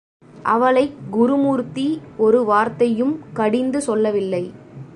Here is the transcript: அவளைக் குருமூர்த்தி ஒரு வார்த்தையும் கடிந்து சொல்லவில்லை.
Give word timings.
அவளைக் 0.43 0.93
குருமூர்த்தி 1.09 2.01
ஒரு 2.17 2.43
வார்த்தையும் 2.43 3.19
கடிந்து 3.33 3.81
சொல்லவில்லை. 3.81 4.51